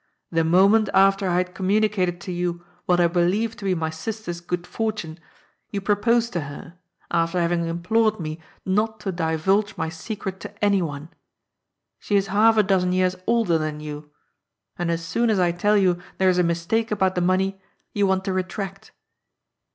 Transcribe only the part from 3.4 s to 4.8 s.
to be my sister's good